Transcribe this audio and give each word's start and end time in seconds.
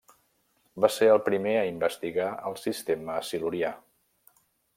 Va 0.85 0.89
ser 0.93 1.09
el 1.15 1.21
primer 1.27 1.53
a 1.59 1.67
investigar 1.73 2.31
el 2.53 2.59
sistema 2.63 3.19
silurià. 3.29 3.75